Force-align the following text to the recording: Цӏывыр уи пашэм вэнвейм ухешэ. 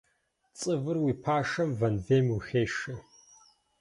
Цӏывыр 0.57 0.97
уи 1.03 1.13
пашэм 1.23 1.69
вэнвейм 1.79 2.27
ухешэ. 2.35 2.93